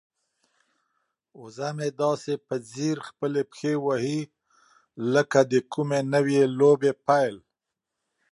وزه 1.41 1.69
مې 1.75 1.87
داسې 2.01 2.33
په 2.47 2.55
ځیر 2.71 2.97
خپلې 3.07 3.41
پښې 3.51 3.73
وهي 3.85 4.21
لکه 5.13 5.39
د 5.51 5.53
کومې 5.73 5.99
نوې 6.13 6.41
لوبې 6.59 6.91
پیل. 7.05 7.35